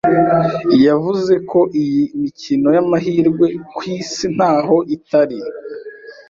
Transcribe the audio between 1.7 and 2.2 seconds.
iyi